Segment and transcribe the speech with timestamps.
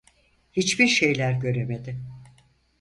[0.53, 1.95] Hiçbir şeyler göremedi.